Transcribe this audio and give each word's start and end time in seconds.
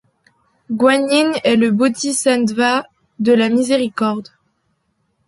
Guanyin 0.71 1.33
est 1.43 1.55
le 1.57 1.69
bodhisattva 1.69 2.87
de 3.19 3.33
la 3.33 3.49
miséricorde. 3.49 4.29